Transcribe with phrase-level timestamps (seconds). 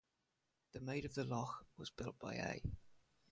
[0.81, 2.61] "Maid of the Loch" was built by A.